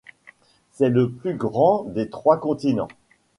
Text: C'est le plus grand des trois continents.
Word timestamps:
C'est 0.71 0.89
le 0.89 1.11
plus 1.11 1.35
grand 1.35 1.83
des 1.83 2.09
trois 2.09 2.39
continents. 2.39 2.87